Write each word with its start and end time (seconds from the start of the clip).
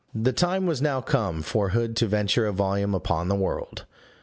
The 0.15 0.33
time 0.33 0.65
was 0.65 0.81
now 0.81 0.99
come 0.99 1.43
for 1.43 1.69
Hood 1.69 1.95
to 1.97 2.07
venture 2.07 2.47
a 2.47 2.51
volume 2.51 2.95
upon 2.95 3.27
the 3.27 3.35
world. 3.35 3.85